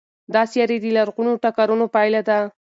دا 0.33 0.41
سیارې 0.51 0.77
د 0.81 0.85
لرغونو 0.97 1.31
ټکرونو 1.43 1.85
پایله 1.95 2.21
ده. 2.27 2.39